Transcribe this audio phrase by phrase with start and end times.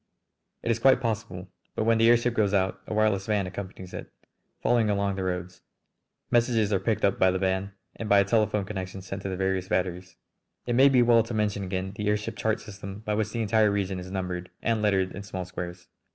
[0.63, 1.47] "It is quite possible.
[1.75, 4.11] But when the airship goes out a wireless van accompanies it,
[4.63, 5.61] following along the roads.
[6.31, 9.37] Messages are picked up by the van and by a telephone connection sent to the
[9.37, 10.15] various batteries."
[10.65, 13.69] It may be well to mention again the airship chart system by which the entire
[13.69, 15.87] region is numbered and lettered in small squares.